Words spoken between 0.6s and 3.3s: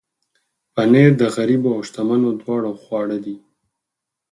پنېر د غریبو او شتمنو دواړو خواړه